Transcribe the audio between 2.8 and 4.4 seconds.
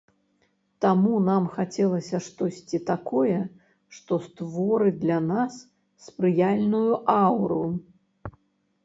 такое, што